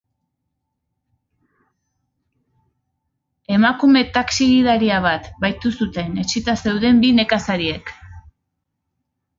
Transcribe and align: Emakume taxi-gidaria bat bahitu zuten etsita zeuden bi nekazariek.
Emakume 3.59 4.03
taxi-gidaria 4.17 4.99
bat 5.07 5.31
bahitu 5.45 5.75
zuten 5.79 6.19
etsita 6.25 6.59
zeuden 6.65 7.05
bi 7.07 7.17
nekazariek. 7.21 7.95